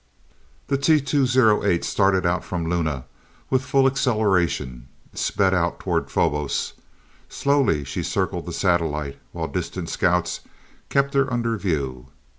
[0.65, 3.03] The T 208 started out from Luna, and
[3.51, 6.73] with full acceleration, sped out toward Phobos.
[7.29, 10.39] Slowly she circled the satellite, while distant scouts
[10.89, 12.07] kept her under view.